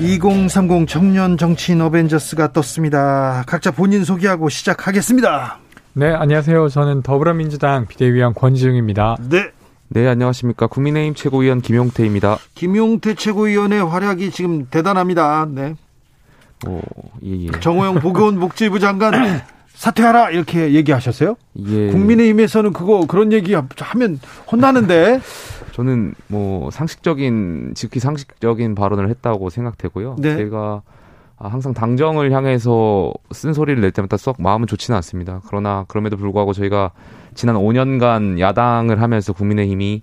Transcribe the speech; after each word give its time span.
2030 0.00 0.86
청년 0.86 1.36
정치인 1.36 1.80
어벤져스가 1.80 2.52
떴습니다. 2.52 3.42
각자 3.46 3.72
본인 3.72 4.04
소개하고 4.04 4.48
시작하겠습니다. 4.48 5.58
네, 5.94 6.12
안녕하세요. 6.12 6.68
저는 6.68 7.02
더불어민주당 7.02 7.86
비대위원 7.86 8.32
권지웅입니다. 8.34 9.16
네. 9.28 9.50
네, 9.88 10.06
안녕하십니까. 10.06 10.68
국민의힘 10.68 11.14
최고위원 11.14 11.60
김용태입니다. 11.60 12.38
김용태 12.54 13.14
최고위원의 13.14 13.84
활약이 13.84 14.30
지금 14.30 14.66
대단합니다. 14.66 15.48
네. 15.50 15.74
오, 16.66 16.80
예, 17.24 17.46
예. 17.46 17.50
정호영 17.60 17.96
보건복지부 18.00 18.78
장관 18.78 19.42
사퇴하라 19.78 20.30
이렇게 20.30 20.74
얘기하셨어요? 20.74 21.36
예. 21.66 21.90
국민의힘에서는 21.92 22.72
그거 22.72 23.06
그런 23.06 23.32
얘기 23.32 23.54
하면 23.54 24.18
혼나는데. 24.50 25.20
저는 25.70 26.14
뭐 26.26 26.68
상식적인 26.72 27.74
지극히 27.76 28.00
상식적인 28.00 28.74
발언을 28.74 29.08
했다고 29.08 29.50
생각되고요. 29.50 30.16
네. 30.18 30.36
제가 30.36 30.82
항상 31.36 31.74
당정을 31.74 32.32
향해서 32.32 33.12
쓴 33.30 33.52
소리를 33.52 33.80
낼 33.80 33.92
때마다 33.92 34.16
썩 34.16 34.42
마음은 34.42 34.66
좋지는 34.66 34.96
않습니다. 34.96 35.40
그러나 35.46 35.84
그럼에도 35.86 36.16
불구하고 36.16 36.52
저희가 36.52 36.90
지난 37.34 37.54
5년간 37.54 38.40
야당을 38.40 39.00
하면서 39.00 39.32
국민의힘이 39.32 40.02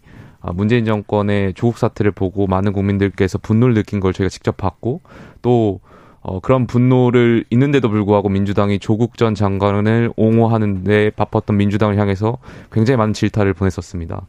문재인 0.54 0.86
정권의 0.86 1.54
조국 1.54 1.78
사태를 1.78 2.14
보고 2.14 2.48
많은 2.48 2.72
국민들께서 2.72 3.40
분노를 3.40 3.74
느낀 3.74 4.00
걸 4.00 4.14
저희가 4.14 4.30
직접 4.30 4.56
봤고 4.56 5.02
또 5.42 5.82
어, 6.28 6.40
그런 6.40 6.66
분노를 6.66 7.46
있는데도 7.52 7.88
불구하고 7.88 8.30
민주당이 8.30 8.80
조국 8.80 9.16
전 9.16 9.36
장관을 9.36 10.12
옹호하는데 10.16 11.12
바빴던 11.12 11.56
민주당을 11.56 12.00
향해서 12.00 12.40
굉장히 12.72 12.98
많은 12.98 13.14
질타를 13.14 13.54
보냈었습니다. 13.54 14.26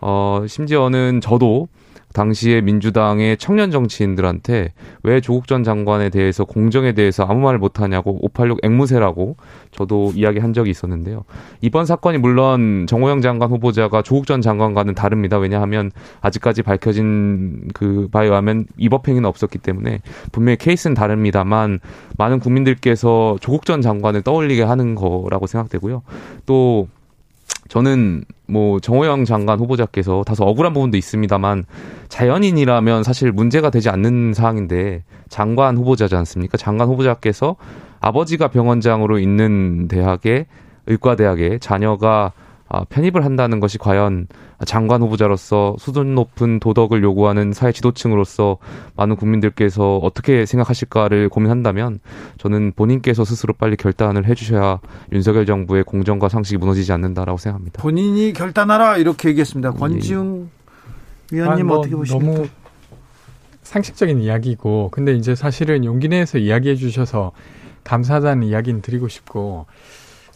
어, 0.00 0.44
심지어는 0.46 1.20
저도 1.20 1.66
당시에 2.12 2.60
민주당의 2.60 3.36
청년 3.36 3.70
정치인들한테 3.70 4.72
왜 5.02 5.20
조국 5.20 5.46
전 5.46 5.64
장관에 5.64 6.10
대해서 6.10 6.44
공정에 6.44 6.92
대해서 6.92 7.24
아무 7.24 7.40
말을 7.40 7.58
못하냐고 7.58 8.18
586 8.22 8.60
앵무새라고 8.62 9.36
저도 9.70 10.12
이야기한 10.14 10.52
적이 10.52 10.70
있었는데요. 10.70 11.24
이번 11.60 11.86
사건이 11.86 12.18
물론 12.18 12.86
정호영 12.88 13.20
장관 13.20 13.50
후보자가 13.50 14.02
조국 14.02 14.26
전 14.26 14.40
장관과는 14.40 14.94
다릅니다. 14.94 15.38
왜냐하면 15.38 15.90
아직까지 16.20 16.62
밝혀진 16.62 17.68
그 17.74 18.08
바에 18.12 18.26
의하면 18.26 18.66
위법행위는 18.76 19.28
없었기 19.28 19.58
때문에 19.58 20.00
분명히 20.30 20.56
케이스는 20.56 20.94
다릅니다만 20.94 21.80
많은 22.18 22.38
국민들께서 22.40 23.38
조국 23.40 23.64
전 23.64 23.80
장관을 23.80 24.22
떠올리게 24.22 24.62
하는 24.62 24.94
거라고 24.94 25.46
생각되고요. 25.46 26.02
또 26.46 26.88
저는 27.72 28.24
뭐 28.46 28.80
정호영 28.80 29.24
장관 29.24 29.58
후보자께서 29.58 30.24
다소 30.26 30.44
억울한 30.44 30.74
부분도 30.74 30.98
있습니다만 30.98 31.64
자연인이라면 32.10 33.02
사실 33.02 33.32
문제가 33.32 33.70
되지 33.70 33.88
않는 33.88 34.34
사항인데 34.34 35.04
장관 35.30 35.78
후보자지 35.78 36.14
않습니까? 36.16 36.58
장관 36.58 36.88
후보자께서 36.88 37.56
아버지가 37.98 38.48
병원장으로 38.48 39.18
있는 39.18 39.88
대학에 39.88 40.44
의과대학에 40.84 41.60
자녀가 41.60 42.32
아, 42.34 42.51
편입을 42.88 43.24
한다는 43.24 43.60
것이 43.60 43.76
과연 43.78 44.28
장관 44.64 45.02
후보자로서 45.02 45.76
수준 45.78 46.14
높은 46.14 46.58
도덕을 46.58 47.02
요구하는 47.02 47.52
사회 47.52 47.72
지도층으로서 47.72 48.58
많은 48.96 49.16
국민들께서 49.16 49.98
어떻게 49.98 50.46
생각하실까를 50.46 51.28
고민한다면 51.28 52.00
저는 52.38 52.72
본인께서 52.74 53.24
스스로 53.24 53.52
빨리 53.52 53.76
결단을 53.76 54.26
해주셔야 54.26 54.80
윤석열 55.12 55.44
정부의 55.44 55.84
공정과 55.84 56.28
상식이 56.28 56.58
무너지지 56.58 56.92
않는다라고 56.92 57.38
생각합니다. 57.38 57.82
본인이 57.82 58.32
결단하라 58.32 58.96
이렇게 58.96 59.28
얘기했습니다. 59.28 59.72
예. 59.74 59.78
권지웅 59.78 60.48
예. 61.32 61.36
위원님 61.36 61.66
뭐 61.66 61.78
어떻게 61.78 61.94
보십니까? 61.94 62.32
너무 62.32 62.48
상식적인 63.62 64.20
이야기고 64.20 64.90
근데 64.92 65.14
이제 65.14 65.34
사실은 65.34 65.84
용기 65.84 66.08
내에서 66.08 66.38
이야기해 66.38 66.76
주셔서 66.76 67.32
감사하다는 67.84 68.46
이야기는 68.46 68.82
드리고 68.82 69.08
싶고 69.08 69.66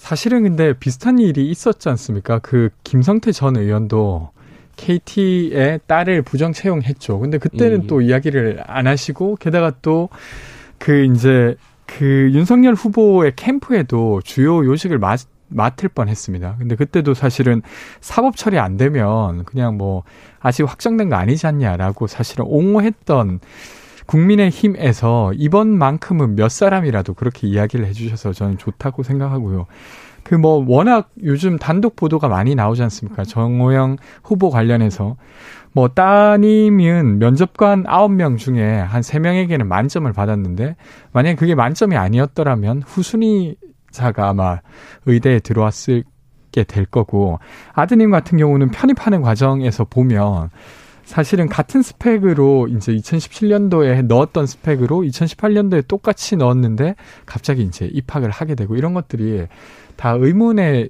사실은 0.06 0.44
근데 0.44 0.72
비슷한 0.72 1.18
일이 1.18 1.50
있었지 1.50 1.88
않습니까? 1.88 2.38
그 2.38 2.70
김성태 2.84 3.32
전 3.32 3.56
의원도 3.56 4.30
KT의 4.76 5.80
딸을 5.86 6.22
부정 6.22 6.52
채용했죠. 6.52 7.18
근데 7.18 7.38
그때는 7.38 7.84
예. 7.84 7.86
또 7.86 8.00
이야기를 8.00 8.62
안 8.66 8.86
하시고 8.86 9.36
게다가 9.36 9.72
또 9.82 10.08
그 10.78 11.04
이제 11.04 11.56
그 11.86 12.30
윤석열 12.32 12.74
후보의 12.74 13.32
캠프에도 13.36 14.20
주요 14.24 14.64
요식을 14.64 14.98
맡, 14.98 15.20
맡을 15.48 15.88
뻔 15.88 16.08
했습니다. 16.08 16.56
근데 16.58 16.76
그때도 16.76 17.14
사실은 17.14 17.62
사법 18.00 18.36
처리 18.36 18.58
안 18.58 18.76
되면 18.76 19.44
그냥 19.44 19.76
뭐 19.76 20.02
아직 20.40 20.64
확정된 20.64 21.08
거 21.08 21.16
아니지 21.16 21.46
않냐라고 21.46 22.06
사실은 22.06 22.44
옹호했던 22.46 23.40
국민의힘에서 24.06 25.32
이번만큼은 25.34 26.36
몇 26.36 26.48
사람이라도 26.50 27.14
그렇게 27.14 27.46
이야기를 27.46 27.86
해주셔서 27.86 28.32
저는 28.32 28.58
좋다고 28.58 29.02
생각하고요. 29.02 29.66
그 30.26 30.34
뭐 30.34 30.64
워낙 30.66 31.10
요즘 31.22 31.56
단독 31.56 31.94
보도가 31.94 32.26
많이 32.28 32.56
나오지 32.56 32.82
않습니까? 32.82 33.22
정호영 33.22 33.96
후보 34.24 34.50
관련해서 34.50 35.16
뭐 35.72 35.88
따님은 35.88 37.20
면접관 37.20 37.84
9명 37.84 38.36
중에 38.36 38.80
한 38.80 39.02
3명에게는 39.02 39.64
만점을 39.64 40.12
받았는데 40.12 40.74
만약에 41.12 41.36
그게 41.36 41.54
만점이 41.54 41.96
아니었더라면 41.96 42.82
후순위자가 42.84 44.28
아마 44.28 44.60
의대에 45.04 45.38
들어왔을 45.38 46.02
게될 46.50 46.86
거고 46.86 47.38
아드님 47.74 48.10
같은 48.10 48.38
경우는 48.38 48.70
편입하는 48.70 49.20
과정에서 49.22 49.84
보면 49.84 50.50
사실은 51.06 51.48
같은 51.48 51.82
스펙으로 51.82 52.66
이제 52.66 52.92
2017년도에 52.92 54.04
넣었던 54.06 54.44
스펙으로 54.44 55.02
2018년도에 55.02 55.86
똑같이 55.86 56.36
넣었는데 56.36 56.96
갑자기 57.24 57.62
이제 57.62 57.86
입학을 57.86 58.30
하게 58.30 58.56
되고 58.56 58.74
이런 58.74 58.92
것들이 58.92 59.46
다 59.94 60.16
의문에 60.18 60.88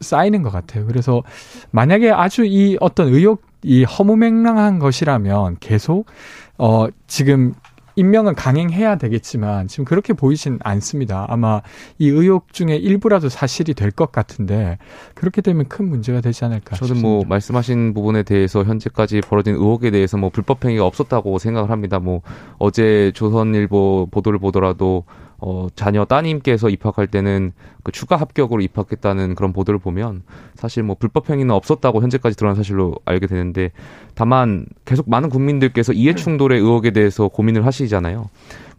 쌓이는 0.00 0.42
것 0.42 0.50
같아요. 0.50 0.84
그래서 0.86 1.22
만약에 1.70 2.10
아주 2.10 2.44
이 2.44 2.76
어떤 2.80 3.08
의혹 3.08 3.42
이 3.62 3.84
허무맹랑한 3.84 4.80
것이라면 4.80 5.58
계속 5.60 6.06
어 6.58 6.88
지금 7.06 7.54
임명은 7.96 8.34
강행해야 8.34 8.96
되겠지만 8.96 9.68
지금 9.68 9.84
그렇게 9.84 10.12
보이진 10.12 10.58
않습니다. 10.62 11.26
아마 11.28 11.60
이 11.98 12.08
의혹 12.08 12.52
중에 12.52 12.76
일부라도 12.76 13.28
사실이 13.28 13.74
될 13.74 13.92
것 13.92 14.10
같은데 14.10 14.78
그렇게 15.14 15.42
되면 15.42 15.66
큰 15.68 15.86
문제가 15.88 16.20
되지 16.22 16.44
않을까 16.46 16.76
저는 16.76 16.88
뭐 16.92 16.94
싶습니다. 16.94 17.08
뭐 17.08 17.24
말씀하신 17.28 17.92
부분에 17.94 18.22
대해서 18.22 18.64
현재까지 18.64 19.20
벌어진 19.20 19.54
의혹에 19.54 19.90
대해서 19.90 20.16
뭐 20.16 20.30
불법 20.30 20.64
행위가 20.64 20.86
없었다고 20.86 21.38
생각을 21.38 21.70
합니다. 21.70 21.98
뭐 21.98 22.22
어제 22.58 23.12
조선일보 23.14 24.08
보도를 24.10 24.38
보더라도 24.38 25.04
어, 25.44 25.66
자녀 25.74 26.04
따님께서 26.04 26.68
입학할 26.68 27.08
때는 27.08 27.52
그 27.82 27.90
추가 27.90 28.14
합격으로 28.14 28.62
입학했다는 28.62 29.34
그런 29.34 29.52
보도를 29.52 29.80
보면 29.80 30.22
사실 30.54 30.84
뭐 30.84 30.94
불법 30.96 31.28
행위는 31.28 31.52
없었다고 31.52 32.00
현재까지 32.00 32.36
드러난 32.36 32.54
사실로 32.54 32.94
알게 33.04 33.26
되는데 33.26 33.72
다만 34.14 34.66
계속 34.84 35.10
많은 35.10 35.30
국민들께서 35.30 35.94
이해 35.94 36.14
충돌의 36.14 36.60
의혹에 36.60 36.92
대해서 36.92 37.26
고민을 37.26 37.66
하시잖아요. 37.66 38.30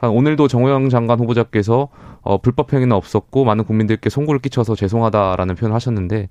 오늘도 0.09 0.47
정호영 0.47 0.89
장관 0.89 1.19
후보자께서 1.19 1.89
어, 2.21 2.37
불법 2.37 2.73
행위는 2.73 2.95
없었고 2.95 3.43
많은 3.43 3.65
국민들께 3.65 4.09
송구를 4.09 4.39
끼쳐서 4.41 4.75
죄송하다라는 4.75 5.55
표현을 5.55 5.75
하셨는데 5.75 6.27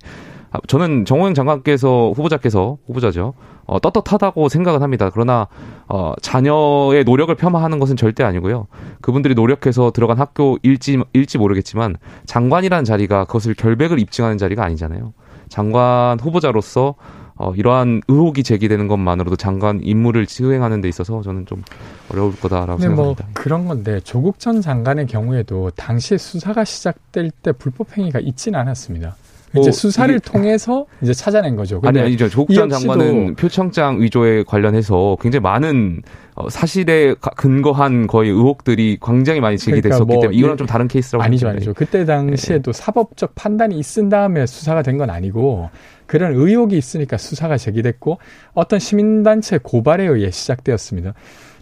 아, 0.51 0.59
저는 0.67 1.05
정호영 1.05 1.33
장관께서 1.33 2.13
후보자께서 2.15 2.77
후보자죠. 2.87 3.33
어, 3.65 3.79
떳떳하다고 3.79 4.49
생각은 4.49 4.81
합니다. 4.81 5.09
그러나 5.11 5.47
어, 5.87 6.13
자녀의 6.21 7.03
노력을 7.03 7.33
폄하하는 7.33 7.79
것은 7.79 7.95
절대 7.95 8.23
아니고요. 8.23 8.67
그분들이 9.01 9.35
노력해서 9.35 9.91
들어간 9.91 10.19
학교 10.19 10.57
일지 10.63 11.01
일지 11.13 11.37
모르겠지만 11.37 11.97
장관이라는 12.25 12.85
자리가 12.85 13.25
그것을 13.25 13.53
결백을 13.55 13.99
입증하는 13.99 14.37
자리가 14.37 14.63
아니잖아요. 14.63 15.13
장관 15.49 16.19
후보자로서 16.19 16.95
어, 17.35 17.53
이러한 17.55 18.01
의혹이 18.07 18.43
제기되는 18.43 18.87
것만으로도 18.87 19.35
장관 19.35 19.79
임무를 19.83 20.25
수행하는 20.27 20.81
데 20.81 20.87
있어서 20.89 21.21
저는 21.21 21.45
좀 21.45 21.63
어려울 22.11 22.35
거다라고 22.39 22.73
뭐 22.73 22.77
생각합니다. 22.79 23.23
뭐 23.25 23.31
그런 23.33 23.67
건데 23.67 23.99
조국 24.01 24.39
전 24.39 24.61
장관의 24.61 25.07
경우에도 25.07 25.71
당시에 25.71 26.17
수사가 26.17 26.63
시작될 26.63 27.31
때 27.41 27.51
불법 27.51 27.97
행위가 27.97 28.19
있지는 28.19 28.59
않았습니다. 28.59 29.15
이제 29.55 29.69
어, 29.69 29.71
수사를 29.71 30.15
이게... 30.15 30.31
통해서 30.31 30.85
이제 31.01 31.13
찾아낸 31.13 31.55
거죠. 31.55 31.79
아니 31.83 31.99
아니죠. 31.99 32.27
조국 32.27 32.53
전 32.55 32.69
장관은 32.69 33.35
표창장 33.35 34.01
위조에 34.01 34.43
관련해서 34.43 35.15
굉장히 35.21 35.41
많은 35.41 36.01
어, 36.35 36.49
사실에 36.49 37.13
근거한 37.37 38.07
거의 38.07 38.31
의혹들이 38.31 38.97
굉장히 39.05 39.39
많이 39.41 39.59
제기됐었기 39.59 39.91
그러니까 39.91 40.13
뭐 40.13 40.21
때문에 40.21 40.37
이거는 40.37 40.57
좀 40.57 40.65
다른 40.65 40.87
케이스라고 40.87 41.23
아니죠, 41.23 41.49
아니죠. 41.49 41.73
그때 41.75 42.03
당시에도 42.03 42.71
네. 42.71 42.79
사법적 42.81 43.35
판단이 43.35 43.77
있은 43.77 44.09
다음에 44.09 44.45
수사가 44.47 44.81
된 44.81 44.97
건 44.97 45.09
아니고 45.11 45.69
그런 46.05 46.33
의혹이 46.33 46.77
있으니까 46.77 47.17
수사가 47.17 47.57
제기됐고 47.57 48.19
어떤 48.53 48.79
시민단체 48.79 49.59
고발에 49.61 50.05
의해 50.05 50.31
시작되었습니다. 50.31 51.13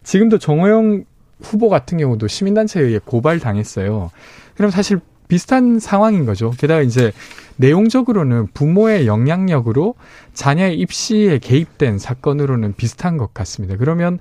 지금도 0.04 0.40
정호영 0.40 1.06
후보 1.42 1.70
같은 1.70 1.98
경우도 1.98 2.28
시민단체에 2.28 2.84
의해 2.84 3.00
고발당했어요. 3.04 4.12
그럼 4.56 4.72
사실 4.72 5.00
비슷한 5.28 5.80
상황인 5.80 6.26
거죠. 6.26 6.52
게다가 6.52 6.82
이제 6.82 7.14
내용적으로는 7.56 8.48
부모의 8.54 9.08
영향력으로 9.08 9.96
자녀의 10.34 10.78
입시에 10.78 11.38
개입된 11.38 12.00
사건으로는 12.00 12.74
비슷한 12.76 13.18
것 13.18 13.34
같습니다. 13.34 13.78
그러면 13.78 14.20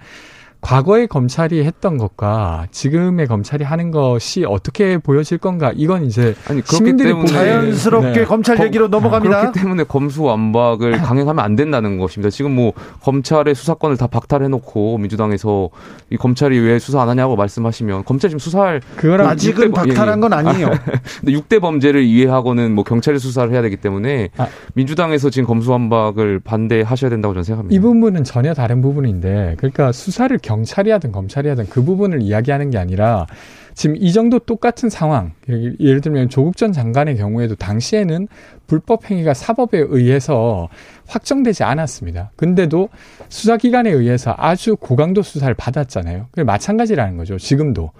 과거의 0.60 1.06
검찰이 1.06 1.64
했던 1.64 1.96
것과 1.96 2.66
지금의 2.70 3.26
검찰이 3.26 3.64
하는 3.64 3.90
것이 3.90 4.44
어떻게 4.44 4.98
보여질 4.98 5.38
건가? 5.38 5.72
이건 5.74 6.04
이제 6.04 6.34
아니, 6.48 6.62
시민들이 6.64 7.08
때문에 7.08 7.26
자연스럽게 7.26 8.12
네. 8.12 8.24
검찰 8.24 8.62
얘기로 8.64 8.88
넘어갑니다. 8.88 9.40
그렇기 9.40 9.60
때문에 9.60 9.84
검수완박을 9.84 10.92
강행하면 11.00 11.44
안 11.44 11.56
된다는 11.56 11.98
것입니다. 11.98 12.30
지금 12.30 12.54
뭐 12.54 12.72
검찰의 13.02 13.54
수사권을 13.54 13.96
다 13.96 14.06
박탈해놓고 14.06 14.98
민주당에서 14.98 15.70
이 16.10 16.16
검찰이 16.16 16.58
왜 16.58 16.78
수사 16.78 17.00
안 17.00 17.08
하냐고 17.08 17.36
말씀하시면 17.36 18.04
검찰이 18.04 18.30
지금 18.30 18.38
수사할 18.38 18.82
그거랑 18.96 19.28
아직은 19.28 19.72
박탈한 19.72 20.20
건 20.20 20.32
아니에요. 20.32 20.66
아, 20.66 20.78
근데 21.20 21.32
6대 21.32 21.60
범죄를 21.60 22.02
이해하고는 22.02 22.74
뭐 22.74 22.84
경찰이 22.84 23.18
수사를 23.18 23.50
해야 23.52 23.62
되기 23.62 23.76
때문에 23.76 24.28
아. 24.36 24.46
민주당에서 24.74 25.30
지금 25.30 25.46
검수완박을 25.46 26.40
반대하셔야 26.40 27.10
된다고 27.10 27.32
저는 27.34 27.44
생각합니다. 27.44 27.74
이 27.74 27.80
부분은 27.80 28.24
전혀 28.24 28.52
다른 28.52 28.82
부분인데 28.82 29.54
그러니까 29.56 29.92
수사를 29.92 30.36
경찰이 30.50 30.90
하든 30.90 31.12
검찰이 31.12 31.48
하든 31.48 31.68
그 31.68 31.84
부분을 31.84 32.22
이야기하는 32.22 32.70
게 32.70 32.78
아니라 32.78 33.26
지금 33.74 33.94
이 33.96 34.12
정도 34.12 34.40
똑같은 34.40 34.90
상황, 34.90 35.32
예를 35.48 36.00
들면 36.00 36.28
조국 36.28 36.56
전 36.56 36.72
장관의 36.72 37.16
경우에도 37.16 37.54
당시에는 37.54 38.26
불법 38.66 39.08
행위가 39.08 39.32
사법에 39.32 39.78
의해서 39.78 40.68
확정되지 41.06 41.62
않았습니다. 41.62 42.32
근데도 42.34 42.88
수사기관에 43.28 43.90
의해서 43.90 44.34
아주 44.36 44.76
고강도 44.76 45.22
수사를 45.22 45.54
받았잖아요. 45.54 46.26
그 46.32 46.40
마찬가지라는 46.40 47.16
거죠. 47.16 47.38
지금도. 47.38 47.92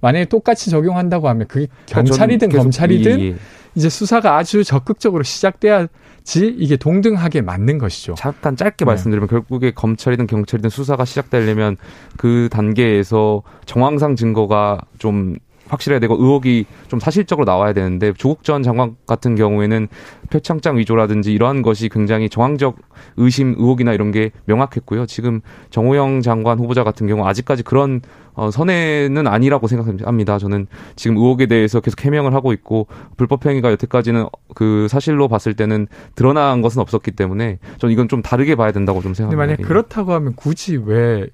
만약에 0.00 0.24
똑같이 0.26 0.70
적용한다고 0.70 1.28
하면 1.28 1.46
그게 1.46 1.66
경찰이든 1.86 2.48
검찰이든 2.48 3.36
이제 3.74 3.88
수사가 3.90 4.38
아주 4.38 4.64
적극적으로 4.64 5.24
시작돼야 5.24 5.88
지 6.24 6.54
이게 6.58 6.76
동등하게 6.76 7.40
맞는 7.40 7.78
것이죠. 7.78 8.14
잠깐 8.16 8.56
짧게 8.56 8.84
네. 8.84 8.86
말씀드리면 8.86 9.28
결국에 9.28 9.70
검찰이든 9.70 10.26
경찰이든 10.26 10.70
수사가 10.70 11.04
시작되려면 11.04 11.76
그 12.16 12.48
단계에서 12.50 13.42
정황상 13.64 14.16
증거가 14.16 14.80
좀 14.98 15.36
확실해야 15.68 16.00
되고 16.00 16.14
의혹이 16.16 16.66
좀 16.88 17.00
사실적으로 17.00 17.44
나와야 17.44 17.72
되는데 17.72 18.12
조국 18.14 18.44
전 18.44 18.62
장관 18.62 18.96
같은 19.06 19.36
경우에는 19.36 19.88
표창장 20.30 20.78
위조라든지 20.78 21.32
이러한 21.32 21.62
것이 21.62 21.88
굉장히 21.88 22.28
정황적 22.28 22.76
의심 23.16 23.54
의혹이나 23.58 23.92
이런 23.92 24.10
게 24.10 24.30
명확했고요. 24.46 25.06
지금 25.06 25.40
정호영 25.70 26.22
장관 26.22 26.58
후보자 26.58 26.84
같은 26.84 27.06
경우 27.06 27.26
아직까지 27.26 27.62
그런 27.62 28.00
어, 28.34 28.52
선에는 28.52 29.26
아니라고 29.26 29.66
생각합니다. 29.66 30.38
저는 30.38 30.68
지금 30.94 31.16
의혹에 31.16 31.46
대해서 31.46 31.80
계속 31.80 32.04
해명을 32.04 32.34
하고 32.34 32.52
있고 32.52 32.86
불법 33.16 33.44
행위가 33.44 33.72
여태까지는 33.72 34.26
그 34.54 34.86
사실로 34.88 35.26
봤을 35.26 35.54
때는 35.54 35.88
드러난 36.14 36.62
것은 36.62 36.80
없었기 36.80 37.12
때문에 37.12 37.58
저는 37.78 37.92
이건 37.92 38.08
좀 38.08 38.22
다르게 38.22 38.54
봐야 38.54 38.70
된다고 38.70 39.02
좀 39.02 39.12
생각합니다. 39.12 39.56
만약 39.56 39.68
그렇다고 39.68 40.12
하면 40.12 40.34
굳이 40.36 40.76
왜 40.76 41.26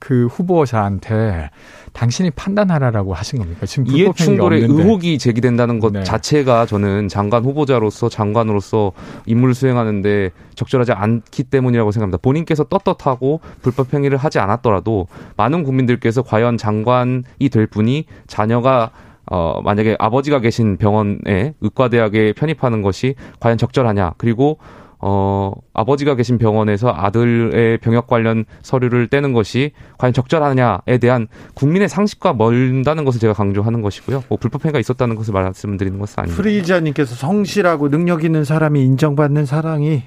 그 0.00 0.26
후보자한테 0.26 1.50
당신이 1.92 2.30
판단하라라고 2.30 3.14
하신 3.14 3.38
겁니까? 3.38 3.66
지금 3.66 3.86
이해 3.88 4.10
충돌의 4.12 4.62
의혹이 4.62 5.18
제기된다는 5.18 5.78
것 5.78 5.92
네. 5.92 6.02
자체가 6.02 6.66
저는 6.66 7.08
장관 7.08 7.44
후보자로서 7.44 8.08
장관으로서 8.08 8.92
임무를 9.26 9.54
수행하는데 9.54 10.30
적절하지 10.54 10.92
않기 10.92 11.44
때문이라고 11.44 11.92
생각합니다. 11.92 12.18
본인께서 12.22 12.64
떳떳하고 12.64 13.40
불법 13.60 13.92
행위를 13.92 14.16
하지 14.16 14.38
않았더라도 14.38 15.06
많은 15.36 15.62
국민들께서 15.62 16.22
과연 16.22 16.56
장관이 16.56 17.48
될 17.52 17.66
분이 17.66 18.06
자녀가 18.26 18.90
어, 19.26 19.60
만약에 19.62 19.96
아버지가 19.98 20.40
계신 20.40 20.76
병원에 20.76 21.54
의과대학에 21.60 22.32
편입하는 22.32 22.82
것이 22.82 23.14
과연 23.38 23.58
적절하냐. 23.58 24.14
그리고 24.16 24.58
어, 25.02 25.52
아버지가 25.72 26.14
계신 26.14 26.36
병원에서 26.36 26.92
아들의 26.94 27.78
병역 27.78 28.06
관련 28.06 28.44
서류를 28.62 29.08
떼는 29.08 29.32
것이 29.32 29.72
과연 29.98 30.12
적절하냐에 30.12 30.98
대한 31.00 31.26
국민의 31.54 31.88
상식과 31.88 32.34
멀다는 32.34 33.04
것을 33.04 33.20
제가 33.20 33.32
강조하는 33.32 33.80
것이고요. 33.80 34.24
뭐 34.28 34.38
불법 34.38 34.64
행위가 34.64 34.78
있었다는 34.78 35.16
것을 35.16 35.32
말씀드리는 35.32 35.98
것은 35.98 36.20
아닙니다. 36.20 36.42
프리자님께서 36.42 37.14
성실하고 37.14 37.88
능력 37.88 38.24
있는 38.24 38.44
사람이 38.44 38.82
인정받는 38.84 39.46
사랑이 39.46 40.02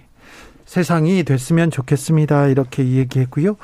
세상이 0.66 1.24
됐으면 1.24 1.72
좋겠습니다. 1.72 2.48
이렇게 2.48 2.88
얘기했고요. 2.88 3.58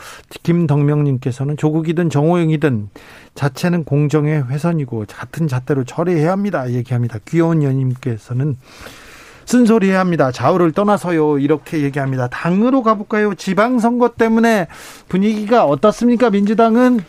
김덕명님께서는 0.44 1.58
조국이든 1.58 2.10
정호영이든 2.10 2.90
자체는 3.36 3.84
공정의 3.86 4.44
훼손이고 4.48 5.06
같은 5.08 5.48
잣대로 5.48 5.86
처리해야 5.86 6.32
합니다. 6.32 6.70
얘기합니다. 6.72 7.20
귀여운 7.28 7.64
연님께서는 7.64 8.58
쓴소리해야 9.50 10.00
합니다. 10.00 10.32
좌우를 10.32 10.74
떠나서요. 10.74 11.40
이렇게 11.40 11.82
얘기합니다. 11.82 12.28
당으로 12.28 12.84
가볼까요? 12.84 13.34
지방선거 13.34 14.10
때문에 14.10 14.68
분위기가 15.08 15.66
어떻습니까? 15.66 16.30
민주당은 16.30 17.00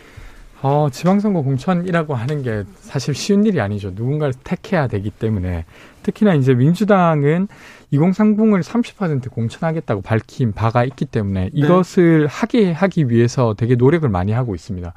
어, 0.63 0.89
지방선거 0.91 1.43
공천이라고 1.43 2.15
하는 2.15 2.41
게 2.41 2.63
사실 2.79 3.13
쉬운 3.13 3.45
일이 3.45 3.61
아니죠. 3.61 3.91
누군가를 3.93 4.33
택해야 4.43 4.87
되기 4.87 5.11
때문에. 5.11 5.65
특히나 6.01 6.33
이제 6.33 6.55
민주당은 6.55 7.47
2030을 7.93 8.63
30% 8.63 9.29
공천하겠다고 9.29 10.01
밝힌 10.01 10.51
바가 10.51 10.83
있기 10.85 11.05
때문에 11.05 11.41
네. 11.41 11.49
이것을 11.53 12.21
네. 12.21 12.27
하게 12.27 12.71
하기 12.71 13.09
위해서 13.09 13.53
되게 13.55 13.75
노력을 13.75 14.07
많이 14.09 14.31
하고 14.31 14.55
있습니다. 14.55 14.93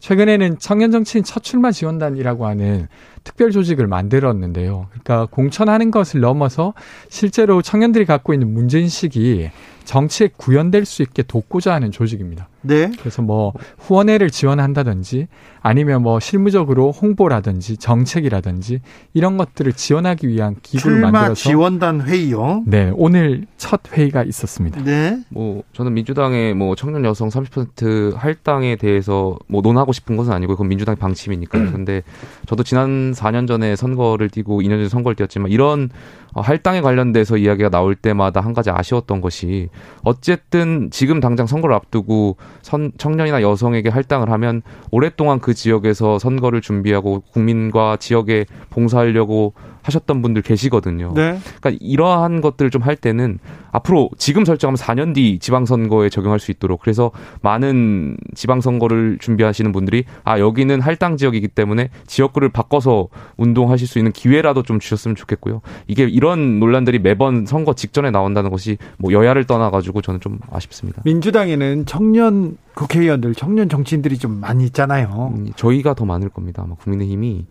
최근에는 0.00 0.58
청년 0.58 0.90
정치인 0.90 1.24
첫 1.24 1.42
출마 1.42 1.70
지원단이라고 1.70 2.46
하는 2.46 2.88
특별 3.28 3.50
조직을 3.50 3.86
만들었는데요. 3.86 4.86
그러니까 4.88 5.26
공천하는 5.30 5.90
것을 5.90 6.20
넘어서 6.20 6.72
실제로 7.10 7.60
청년들이 7.60 8.06
갖고 8.06 8.32
있는 8.32 8.54
문제인식이 8.54 9.50
정치에 9.84 10.30
구현될 10.36 10.84
수 10.86 11.02
있게 11.02 11.22
돕고자 11.22 11.72
하는 11.72 11.90
조직입니다. 11.90 12.48
네. 12.60 12.90
그래서 12.98 13.22
뭐 13.22 13.54
후원회를 13.78 14.30
지원한다든지 14.30 15.28
아니면 15.62 16.02
뭐 16.02 16.20
실무적으로 16.20 16.92
홍보라든지 16.92 17.78
정책이라든지 17.78 18.80
이런 19.14 19.38
것들을 19.38 19.72
지원하기 19.72 20.28
위한 20.28 20.56
기구를 20.62 21.00
만들어서 21.00 21.34
지원단 21.34 22.02
회의요. 22.02 22.64
네, 22.66 22.92
오늘 22.96 23.46
첫 23.56 23.80
회의가 23.92 24.24
있었습니다. 24.24 24.82
네. 24.84 25.20
뭐 25.30 25.62
저는 25.72 25.94
민주당의 25.94 26.54
뭐 26.54 26.74
청년 26.74 27.04
여성 27.06 27.28
30% 27.28 28.14
할당에 28.14 28.76
대해서 28.76 29.38
뭐 29.46 29.62
논하고 29.62 29.92
싶은 29.92 30.16
것은 30.18 30.32
아니고 30.32 30.54
그건 30.54 30.68
민주당의 30.68 30.96
방침이니까요. 30.96 31.62
음. 31.62 31.72
근데 31.78 32.02
저도 32.46 32.62
지난 32.62 33.14
4년 33.18 33.46
전에 33.46 33.76
선거를 33.76 34.30
뛰고 34.30 34.60
2년 34.62 34.70
전에 34.78 34.88
선거를 34.88 35.16
뛰었지만 35.16 35.50
이런 35.50 35.90
어, 36.32 36.40
할당에 36.40 36.80
관련돼서 36.80 37.36
이야기가 37.36 37.68
나올 37.68 37.94
때마다 37.94 38.40
한 38.40 38.52
가지 38.52 38.70
아쉬웠던 38.70 39.20
것이 39.20 39.68
어쨌든 40.02 40.90
지금 40.90 41.20
당장 41.20 41.46
선거를 41.46 41.74
앞두고 41.76 42.36
선, 42.62 42.90
청년이나 42.98 43.42
여성에게 43.42 43.90
할당을 43.90 44.30
하면 44.30 44.62
오랫동안 44.90 45.38
그 45.38 45.54
지역에서 45.54 46.18
선거를 46.18 46.60
준비하고 46.60 47.22
국민과 47.32 47.98
지역에 47.98 48.46
봉사하려고 48.70 49.54
하셨던 49.82 50.20
분들 50.20 50.42
계시거든요. 50.42 51.12
네. 51.14 51.38
그러니까 51.60 51.70
이러한 51.80 52.40
것들을 52.40 52.70
좀 52.70 52.88
할 52.88 52.96
때는 52.96 53.38
앞으로 53.70 54.08
지금 54.16 54.44
설정하면 54.44 54.76
4년 54.76 55.14
뒤 55.14 55.38
지방선거에 55.38 56.08
적용할 56.08 56.38
수 56.38 56.50
있도록 56.50 56.80
그래서 56.80 57.10
많은 57.42 58.16
지방선거를 58.34 59.18
준비하시는 59.20 59.72
분들이 59.72 60.04
아 60.24 60.38
여기는 60.38 60.80
할당 60.80 61.18
지역이기 61.18 61.48
때문에 61.48 61.90
지역구를 62.06 62.48
바꿔서 62.48 63.08
운동하실 63.36 63.86
수 63.86 63.98
있는 63.98 64.12
기회라도 64.12 64.62
좀 64.62 64.80
주셨으면 64.80 65.16
좋겠고요. 65.16 65.60
이게 65.86 66.04
이런 66.18 66.58
논란들이 66.58 66.98
매번 66.98 67.46
선거 67.46 67.74
직전에 67.74 68.10
나온다는 68.10 68.50
것이 68.50 68.76
뭐 68.96 69.12
여야를 69.12 69.44
떠나가지고 69.44 70.02
저는 70.02 70.18
좀 70.18 70.40
아쉽습니다. 70.50 71.00
민주당에는 71.04 71.86
청년 71.86 72.56
국회의원들, 72.74 73.36
청년 73.36 73.68
정치인들이 73.68 74.18
좀 74.18 74.40
많이 74.40 74.64
있잖아요. 74.64 75.32
음, 75.36 75.46
저희가 75.54 75.94
더 75.94 76.04
많을 76.04 76.28
겁니다. 76.28 76.64
아마 76.64 76.74
국민의힘이 76.74 77.46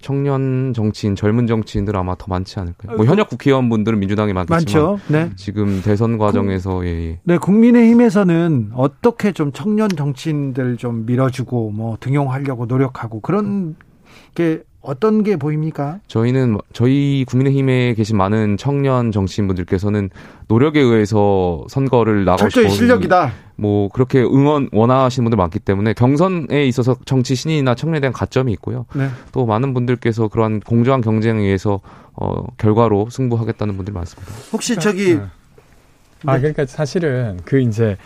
청년 0.00 0.72
정치인, 0.72 1.16
젊은 1.16 1.48
정치인들 1.48 1.96
아마 1.96 2.14
더 2.14 2.26
많지 2.28 2.60
않을까요? 2.60 2.96
뭐 2.96 3.06
현역 3.06 3.28
국회의원분들은 3.28 3.98
민주당이 3.98 4.32
많겠지만 4.32 4.84
많죠. 4.84 5.00
네. 5.08 5.30
지금 5.34 5.82
대선 5.82 6.16
과정에서 6.16 6.86
예, 6.86 6.90
예. 6.90 7.18
네, 7.24 7.38
국민의힘에서는 7.38 8.70
어떻게 8.74 9.32
좀 9.32 9.50
청년 9.50 9.88
정치인들 9.88 10.76
좀 10.76 11.06
밀어주고 11.06 11.72
뭐 11.72 11.96
등용하려고 11.98 12.66
노력하고 12.66 13.20
그런 13.20 13.74
게 14.36 14.62
어떤 14.82 15.22
게 15.22 15.36
보입니까? 15.36 16.00
저희는 16.08 16.58
저희 16.72 17.24
국민의힘에 17.28 17.94
계신 17.94 18.16
많은 18.16 18.56
청년 18.56 19.12
정치인분들께서는 19.12 20.10
노력에 20.48 20.80
의해서 20.80 21.64
선거를 21.68 22.24
나가시고 22.24 22.68
실력이다. 22.68 23.32
뭐 23.56 23.88
그렇게 23.88 24.20
응원 24.20 24.68
원하시는 24.72 25.24
분들 25.24 25.36
많기 25.36 25.60
때문에 25.60 25.92
경선에 25.92 26.66
있어서 26.66 26.96
정치 27.04 27.36
신인이나 27.36 27.76
청년에 27.76 28.00
대한 28.00 28.12
가점이 28.12 28.52
있고요. 28.54 28.86
네. 28.94 29.08
또 29.30 29.46
많은 29.46 29.72
분들께서 29.72 30.26
그러한 30.28 30.60
공정한 30.60 31.00
경쟁에 31.00 31.42
의해서 31.42 31.80
어 32.14 32.44
결과로 32.56 33.08
승부하겠다는 33.08 33.76
분들이 33.76 33.94
많습니다. 33.94 34.32
혹시 34.52 34.76
저기 34.76 35.14
네. 35.14 35.22
아 36.26 36.38
그러니까 36.38 36.66
사실은 36.66 37.38
그 37.44 37.60
이제 37.60 37.96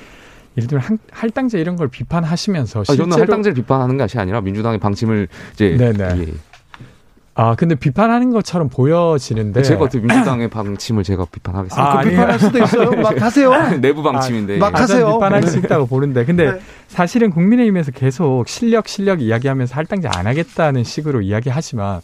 예를 0.56 0.68
들면 0.68 0.84
한, 0.84 0.98
할당제 1.10 1.60
이런 1.60 1.76
걸 1.76 1.88
비판하시면서 1.88 2.84
실제로 2.84 3.06
아, 3.06 3.10
저는 3.10 3.22
할당제를 3.22 3.54
비판하는 3.54 3.96
것이 3.98 4.18
아니라 4.18 4.40
민주당의 4.40 4.78
방침을 4.78 5.28
이제 5.52 5.76
네네. 5.76 6.22
예. 6.22 6.26
아 7.38 7.54
근데 7.54 7.74
비판하는 7.74 8.30
것처럼 8.30 8.70
보여지는데 8.70 9.62
제가 9.62 9.84
어떻게 9.84 9.98
민주당의 9.98 10.48
방침을 10.48 11.04
제가 11.04 11.26
비판하겠습니까? 11.30 11.98
아, 11.98 12.02
그 12.02 12.08
비판할 12.08 12.38
수도 12.38 12.58
있어요. 12.64 12.90
막 12.92 13.20
하세요. 13.20 13.78
내부 13.78 14.02
방침인데 14.02 14.56
아, 14.56 14.58
막 14.58 14.80
하세요. 14.80 15.12
비판할 15.12 15.42
수 15.42 15.58
있다고 15.58 15.86
보는데 15.86 16.24
근데 16.24 16.52
네. 16.52 16.60
사실은 16.88 17.30
국민의힘에서 17.30 17.90
계속 17.92 18.48
실력 18.48 18.88
실력 18.88 19.20
이야기하면서 19.20 19.74
할당제 19.74 20.08
안 20.08 20.26
하겠다는 20.26 20.82
식으로 20.82 21.20
이야기하지만 21.20 22.00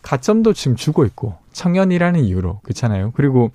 가점도 0.00 0.54
지금 0.54 0.76
주고 0.76 1.04
있고 1.04 1.34
청년이라는 1.52 2.20
이유로 2.20 2.60
그렇잖아요. 2.62 3.12
그리고 3.14 3.50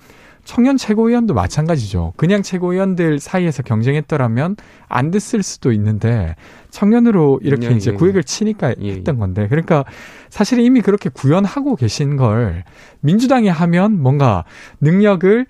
청년 0.46 0.76
최고위원도 0.76 1.34
마찬가지죠. 1.34 2.12
그냥 2.16 2.42
최고위원들 2.42 3.18
사이에서 3.18 3.62
경쟁했더라면 3.64 4.56
안 4.88 5.10
됐을 5.10 5.42
수도 5.42 5.72
있는데 5.72 6.36
청년으로 6.70 7.40
이렇게 7.42 7.70
예, 7.70 7.72
이제 7.72 7.90
예, 7.90 7.94
구획을 7.96 8.22
치니까 8.22 8.70
예, 8.70 8.74
예. 8.80 8.92
했던 8.92 9.18
건데 9.18 9.48
그러니까 9.48 9.84
사실 10.30 10.60
이미 10.60 10.80
그렇게 10.80 11.10
구현하고 11.10 11.74
계신 11.74 12.16
걸 12.16 12.62
민주당이 13.00 13.48
하면 13.48 14.00
뭔가 14.00 14.44
능력을 14.80 15.46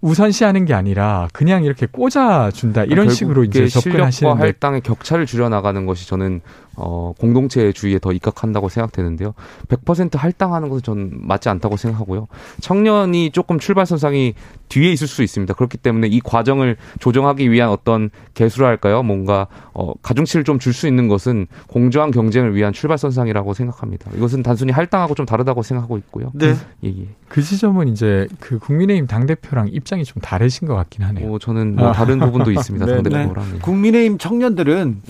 우, 0.00 0.14
선시하는 0.14 0.64
게 0.64 0.72
아니라 0.72 1.28
그냥 1.34 1.64
이렇게 1.64 1.86
꽂아준다 1.86 2.84
이런 2.84 3.10
식으로 3.10 3.44
이제 3.44 3.68
접근하시는데 3.68 4.40
할당의 4.40 4.80
격차를 4.80 5.26
줄여나가는 5.26 5.84
것이 5.84 6.08
저는 6.08 6.40
어, 6.80 7.12
공동체 7.18 7.72
주의에 7.72 7.98
더 7.98 8.12
입각한다고 8.12 8.68
생각되는데요. 8.68 9.34
100% 9.66 10.16
할당하는 10.16 10.68
것은 10.68 10.82
전 10.82 11.10
맞지 11.14 11.48
않다고 11.48 11.76
생각하고요. 11.76 12.28
청년이 12.60 13.32
조금 13.32 13.58
출발선상이 13.58 14.34
뒤에 14.68 14.92
있을 14.92 15.08
수 15.08 15.22
있습니다. 15.22 15.54
그렇기 15.54 15.76
때문에 15.78 16.06
이 16.06 16.20
과정을 16.20 16.76
조정하기 17.00 17.50
위한 17.50 17.70
어떤 17.70 18.10
개수랄까요? 18.34 19.02
뭔가 19.02 19.48
어, 19.72 19.92
가중치를 20.02 20.44
좀 20.44 20.58
줄 20.58 20.72
수 20.78 20.86
있는 20.86 21.08
것은 21.08 21.46
공정한 21.66 22.10
경쟁을 22.12 22.54
위한 22.54 22.72
출발선상이라고 22.72 23.54
생각합니다. 23.54 24.10
이것은 24.16 24.42
단순히 24.44 24.70
할당하고 24.70 25.14
좀 25.14 25.26
다르다고 25.26 25.62
생각하고 25.62 25.96
있고요. 25.98 26.30
네. 26.34 26.54
예, 26.84 26.88
예. 26.88 27.06
그 27.28 27.42
지점은 27.42 27.88
이제 27.88 28.28
그 28.38 28.58
국민의힘 28.60 29.06
당대표랑 29.08 29.68
입장이 29.72 30.04
좀 30.04 30.20
다르신 30.20 30.68
것 30.68 30.74
같긴 30.76 31.02
하네요. 31.04 31.32
어, 31.32 31.38
저는 31.40 31.74
뭐 31.74 31.90
다른 31.92 32.18
부분도 32.20 32.52
있습니다. 32.52 32.84
네, 32.86 32.92
당대표랑. 33.02 33.52
네. 33.54 33.58
국민의힘 33.60 34.18
청년들은 34.18 35.02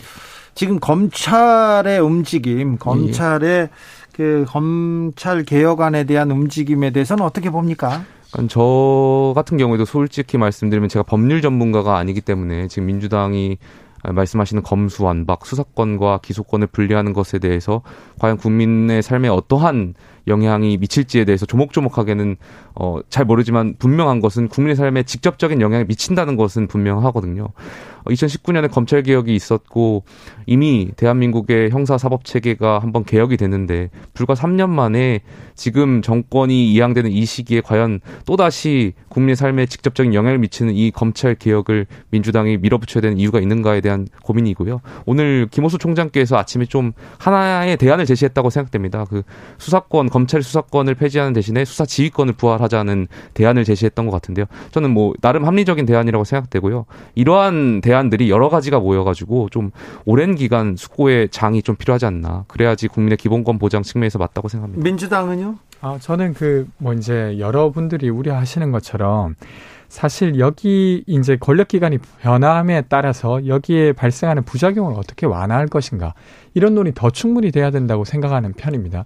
지금 0.59 0.81
검찰의 0.81 2.01
움직임, 2.01 2.79
검찰의 2.79 3.69
그 4.13 4.45
검찰 4.49 5.45
개혁안에 5.45 6.03
대한 6.03 6.33
움직임에 6.33 6.91
대해서는 6.91 7.23
어떻게 7.23 7.49
봅니까? 7.49 8.03
저 8.49 9.35
같은 9.37 9.57
경우에도 9.57 9.85
솔직히 9.85 10.37
말씀드리면 10.37 10.89
제가 10.89 11.05
법률 11.05 11.43
전문가가 11.43 11.97
아니기 11.99 12.21
때문에 12.21 12.67
지금 12.67 12.87
민주당이 12.87 13.59
말씀하시는 14.03 14.65
검수완박 14.65 15.47
수사권과 15.47 16.19
기소권을 16.25 16.67
분리하는 16.67 17.13
것에 17.13 17.39
대해서 17.39 17.83
과연 18.19 18.37
국민의 18.37 19.03
삶에 19.03 19.29
어떠한 19.29 19.95
영향이 20.27 20.77
미칠지에 20.79 21.25
대해서 21.25 21.47
조목조목하게는 21.47 22.37
어, 22.75 22.99
잘 23.09 23.25
모르지만 23.25 23.77
분명한 23.79 24.19
것은 24.19 24.49
국민의 24.49 24.75
삶에 24.75 25.05
직접적인 25.05 25.61
영향이 25.61 25.85
미친다는 25.85 26.35
것은 26.35 26.67
분명하거든요. 26.67 27.49
2019년에 28.07 28.71
검찰 28.71 29.03
개혁이 29.03 29.35
있었고 29.35 30.05
이미 30.47 30.91
대한민국의 30.97 31.71
형사 31.71 31.99
사법 31.99 32.25
체계가 32.25 32.79
한번 32.79 33.05
개혁이 33.05 33.37
됐는데 33.37 33.91
불과 34.15 34.35
3년 34.35 34.71
만에 34.71 35.21
지금 35.55 36.03
정권이 36.03 36.73
이양되는 36.73 37.11
이 37.11 37.25
시기에 37.25 37.61
과연 37.61 38.01
또다시 38.25 38.93
국민의 39.09 39.37
삶에 39.37 39.67
직접적인 39.67 40.15
영향을 40.15 40.39
미치는 40.39 40.75
이 40.75 40.91
검찰 40.91 41.35
개혁을 41.35 41.87
민주당이 42.11 42.59
밀어붙여야 42.59 43.03
되는 43.03 43.19
이유가 43.19 43.41
있는가에 43.41 43.81
대한 43.81 44.07
고민이고요. 44.23 44.81
오늘 45.05 45.49
김호수 45.51 45.79
총장께서 45.79 46.37
아침에 46.37 46.67
좀 46.67 46.93
하나의 47.19 47.77
대안을 47.77 48.07
제시했다고 48.07 48.51
생각됩니다. 48.51 49.05
그 49.05 49.23
수사권 49.59 50.09
검찰 50.09 50.43
수사권을 50.43 50.95
폐지하는 50.95 51.33
대신에 51.33 51.65
수사 51.65 51.85
지휘권을 51.85 52.35
부활하자는 52.35 53.09
대안을 53.35 53.65
제시했던 53.65 54.07
것 54.07 54.13
같은데요. 54.13 54.47
저는 54.71 54.91
뭐 54.91 55.13
나름 55.21 55.45
합리적인 55.45 55.87
대안이라고 55.87 56.25
생각되고요. 56.25 56.87
이러한 57.17 57.81
대안 57.81 57.98
들이 58.11 58.31
여러 58.31 58.49
가지가 58.49 58.79
모여가지고 58.81 59.49
좀 59.51 59.71
오랜 60.05 60.35
기간 60.35 60.77
숙고의 60.77 61.29
장이 61.31 61.63
좀 61.63 61.77
필요하지 61.77 62.07
않나. 62.07 62.45
그래야지 62.49 62.89
국민의 62.89 63.17
기본권 63.19 63.59
보장 63.59 63.83
측면에서 63.83 64.19
맞다고 64.19 64.49
생각합니다. 64.49 64.83
민주당은요? 64.83 65.57
아, 65.81 65.99
저는 66.01 66.35
그 66.35 66.67
뭐 66.79 66.93
이제 66.95 67.37
여러분들이 67.39 68.09
우려하시는 68.09 68.71
것처럼 68.73 69.35
사실 69.89 70.39
여기 70.39 71.03
이제 71.07 71.37
권력 71.37 71.69
기관이 71.69 71.99
변함에 72.21 72.83
따라서 72.89 73.47
여기에 73.47 73.93
발생하는 73.93 74.45
부작용을 74.45 74.95
어떻게 74.97 75.25
완화할 75.27 75.67
것인가 75.67 76.15
이런 76.55 76.75
논의 76.75 76.93
더 76.95 77.11
충분히 77.11 77.51
돼야 77.51 77.71
된다고 77.71 78.05
생각하는 78.05 78.53
편입니다. 78.53 79.05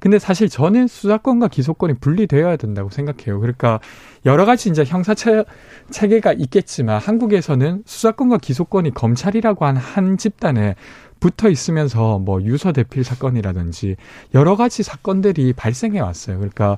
근데 0.00 0.18
사실 0.18 0.48
저는 0.48 0.86
수사권과 0.86 1.48
기소권이 1.48 1.94
분리되어야 1.94 2.56
된다고 2.56 2.90
생각해요. 2.90 3.40
그러니까 3.40 3.80
여러 4.24 4.44
가지 4.44 4.68
이제 4.68 4.84
형사 4.84 5.14
체계가 5.14 6.32
있겠지만 6.34 7.00
한국에서는 7.00 7.82
수사권과 7.86 8.38
기소권이 8.38 8.92
검찰이라고 8.94 9.64
한 9.64 9.76
한 9.96 10.18
집단에 10.18 10.74
붙어 11.20 11.48
있으면서 11.48 12.18
뭐 12.18 12.42
유서 12.42 12.72
대필 12.72 13.02
사건이라든지 13.02 13.96
여러 14.34 14.56
가지 14.56 14.82
사건들이 14.82 15.54
발생해 15.54 16.00
왔어요. 16.00 16.36
그러니까 16.36 16.76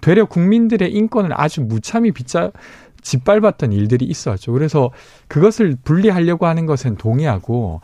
되려 0.00 0.24
국민들의 0.24 0.92
인권을 0.92 1.30
아주 1.34 1.62
무참히 1.62 2.12
빗자 2.12 2.52
짓밟았던 3.02 3.72
일들이 3.72 4.04
있었죠. 4.04 4.52
그래서 4.52 4.90
그것을 5.26 5.76
분리하려고 5.82 6.46
하는 6.46 6.66
것은 6.66 6.96
동의하고 6.96 7.80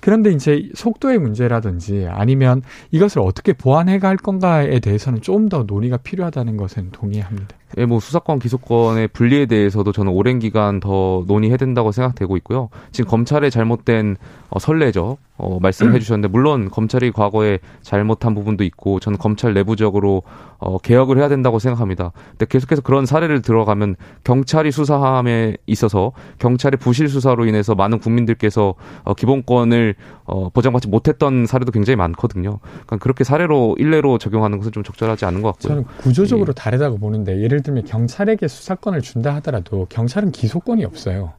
그런데 0.00 0.30
이제 0.30 0.70
속도의 0.74 1.18
문제라든지 1.18 2.06
아니면 2.08 2.62
이것을 2.90 3.20
어떻게 3.20 3.52
보완해 3.52 3.98
갈 3.98 4.16
건가에 4.16 4.78
대해서는 4.80 5.20
좀 5.22 5.48
더 5.48 5.62
논의가 5.64 5.98
필요하다는 5.98 6.56
것은 6.58 6.90
동의합니다. 6.92 7.57
예, 7.76 7.84
뭐 7.84 8.00
수사권 8.00 8.38
기소권의 8.38 9.08
분리에 9.08 9.46
대해서도 9.46 9.92
저는 9.92 10.12
오랜 10.12 10.38
기간 10.38 10.80
더 10.80 11.24
논의해야 11.26 11.56
된다고 11.58 11.92
생각되고 11.92 12.36
있고요. 12.38 12.70
지금 12.92 13.10
검찰의 13.10 13.50
잘못된 13.50 14.16
어, 14.50 14.58
선례죠. 14.58 15.18
어, 15.36 15.58
말씀해 15.60 15.94
음. 15.94 16.00
주셨는데 16.00 16.28
물론 16.28 16.68
검찰이 16.68 17.12
과거에 17.12 17.60
잘못한 17.82 18.34
부분도 18.34 18.64
있고 18.64 18.98
저는 18.98 19.18
검찰 19.18 19.54
내부적으로 19.54 20.22
어, 20.58 20.78
개혁을 20.78 21.18
해야 21.18 21.28
된다고 21.28 21.60
생각합니다. 21.60 22.12
근데 22.30 22.46
계속해서 22.46 22.82
그런 22.82 23.06
사례를 23.06 23.42
들어가면 23.42 23.94
경찰이 24.24 24.72
수사함에 24.72 25.56
있어서 25.66 26.12
경찰의 26.38 26.78
부실 26.78 27.08
수사로 27.08 27.46
인해서 27.46 27.76
많은 27.76 28.00
국민들께서 28.00 28.74
어, 29.04 29.14
기본권을 29.14 29.94
어, 30.24 30.48
보장받지 30.48 30.88
못했던 30.88 31.46
사례도 31.46 31.70
굉장히 31.70 31.96
많거든요. 31.96 32.58
그러니까 32.62 32.96
그렇게 32.96 33.22
사례로 33.22 33.76
일례로 33.78 34.18
적용하는 34.18 34.58
것은 34.58 34.72
좀 34.72 34.82
적절하지 34.82 35.24
않은 35.26 35.42
것 35.42 35.52
같고요. 35.52 35.68
저는 35.68 35.84
구조적으로 35.98 36.50
예. 36.50 36.54
다르다고 36.54 36.98
보는데 36.98 37.40
예를 37.40 37.57
들면 37.62 37.84
경찰에게 37.84 38.48
수사권을 38.48 39.02
준다 39.02 39.34
하더라도 39.36 39.86
경찰은 39.88 40.32
기소권이 40.32 40.84
없어요. 40.84 41.32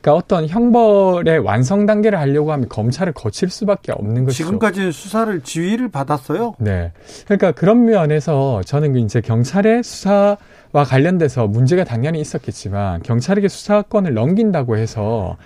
그러니까 0.00 0.14
어떤 0.14 0.48
형벌의 0.48 1.40
완성 1.40 1.84
단계를 1.84 2.18
하려고 2.18 2.52
하면 2.52 2.68
검찰을 2.68 3.12
거칠 3.12 3.50
수밖에 3.50 3.92
없는 3.92 4.24
것이죠. 4.24 4.44
지금까지 4.44 4.92
수사를 4.92 5.40
지휘를 5.42 5.90
받았어요. 5.90 6.54
네. 6.58 6.92
그러니까 7.26 7.52
그런 7.52 7.84
면에서 7.84 8.62
저는 8.64 8.96
이제 8.96 9.20
경찰의 9.20 9.82
수사와 9.82 10.84
관련돼서 10.86 11.46
문제가 11.46 11.84
당연히 11.84 12.20
있었겠지만 12.20 13.02
경찰에게 13.02 13.48
수사권을 13.48 14.14
넘긴다고 14.14 14.78
해서 14.78 15.36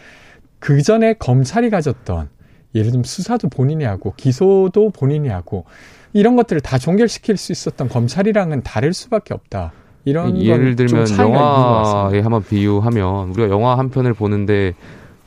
그 0.61 0.83
전에 0.83 1.15
검찰이 1.15 1.71
가졌던 1.71 2.29
예를 2.77 2.91
들면 2.93 3.05
수사도 3.05 3.49
본인이 3.49 3.85
하고 3.85 4.15
기소도 4.17 4.91
본인이 4.91 5.29
하고 5.29 5.65
이런 6.13 6.37
것들을 6.37 6.61
다 6.61 6.79
종결시킬 6.79 7.37
수 7.37 7.51
있었던 7.51 7.89
검찰이랑은 7.89 8.63
다를 8.63 8.95
수밖에 8.95 9.35
없다. 9.35 9.73
이런 10.05 10.41
예를 10.41 10.77
들면 10.77 11.07
영화에 11.19 12.21
한번 12.21 12.45
비유하면 12.45 13.31
우리가 13.31 13.49
영화 13.49 13.79
한 13.79 13.91
편을 13.91 14.15
보는데 14.15 14.75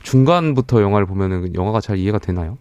중간부터 0.02 0.80
영화를 0.82 1.06
보면은 1.06 1.54
영화가 1.54 1.80
잘 1.80 1.98
이해가 1.98 2.18
되나요? 2.18 2.58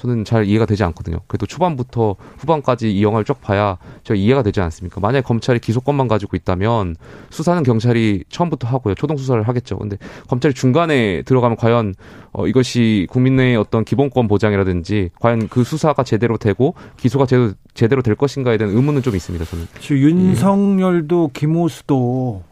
저는 0.00 0.24
잘 0.24 0.46
이해가 0.46 0.64
되지 0.64 0.82
않거든요. 0.84 1.18
그래도 1.26 1.44
초반부터 1.44 2.16
후반까지 2.38 2.90
이 2.90 3.02
영화를 3.02 3.26
쭉 3.26 3.38
봐야 3.42 3.76
저 4.02 4.14
이해가 4.14 4.42
되지 4.42 4.62
않습니까? 4.62 4.98
만약에 4.98 5.22
검찰이 5.22 5.58
기소권만 5.58 6.08
가지고 6.08 6.38
있다면 6.38 6.96
수사는 7.28 7.62
경찰이 7.62 8.24
처음부터 8.30 8.66
하고요. 8.66 8.94
초동 8.94 9.18
수사를 9.18 9.42
하겠죠. 9.42 9.76
근데 9.76 9.98
검찰이 10.28 10.54
중간에 10.54 11.20
들어가면 11.22 11.58
과연 11.58 11.94
어, 12.32 12.46
이것이 12.46 13.08
국민의 13.10 13.56
어떤 13.56 13.84
기본권 13.84 14.26
보장이라든지 14.26 15.10
과연 15.20 15.48
그 15.48 15.64
수사가 15.64 16.02
제대로 16.02 16.38
되고 16.38 16.74
기소가 16.96 17.26
제대로, 17.26 17.52
제대로 17.74 18.00
될 18.00 18.14
것인가에 18.14 18.56
대한 18.56 18.74
의문은 18.74 19.02
좀 19.02 19.14
있습니다. 19.14 19.44
저는. 19.44 19.66
윤석열도 19.90 21.32
김호수도 21.34 22.42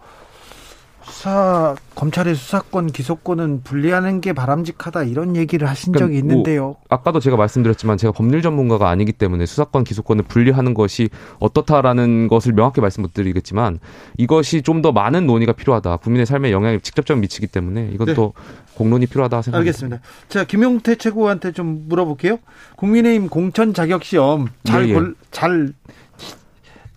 수사 1.19 1.75
검찰의 1.97 2.37
수사권 2.37 2.93
기소권은 2.93 3.63
분리하는 3.65 4.21
게 4.21 4.33
바람직하다 4.33 5.03
이런 5.03 5.35
얘기를 5.35 5.69
하신 5.69 5.93
그러니까 5.93 6.07
적이 6.15 6.23
뭐 6.23 6.31
있는데요. 6.33 6.63
뭐 6.63 6.77
아까도 6.91 7.19
제가 7.19 7.37
말씀드렸지만 7.37 7.99
제가 7.99 8.13
법률 8.13 8.41
전문가가 8.41 8.89
아니기 8.89 9.11
때문에 9.11 9.45
수사권 9.45 9.83
기소권을 9.83 10.23
분리하는 10.29 10.75
것이 10.75 11.09
어떻다라는 11.41 12.29
것을 12.29 12.53
명확히 12.53 12.81
말씀 12.81 13.03
못 13.03 13.15
드리겠지만 13.15 13.81
이것이 14.17 14.63
좀 14.63 14.79
더 14.79 14.93
많은 14.93 15.27
논의가 15.27 15.55
필요하다. 15.55 15.97
국민의 15.97 16.25
삶에 16.25 16.53
영향이 16.53 16.79
직접적으로 16.83 17.21
미치기 17.21 17.49
때문에 17.49 17.91
이건 17.93 18.07
네. 18.07 18.15
또 18.15 18.33
공론이 18.75 19.07
필요하다 19.07 19.43
생각합니다. 19.43 19.59
알겠습니다. 19.59 20.01
자 20.29 20.45
김용태 20.45 20.95
최고한테 20.95 21.51
좀 21.51 21.87
물어볼게요. 21.89 22.39
국민의힘 22.77 23.29
공천 23.29 23.75
자격 23.75 24.05
시험 24.05 24.47
잘잘 24.63 24.87
예, 24.89 25.65
예. 25.65 25.99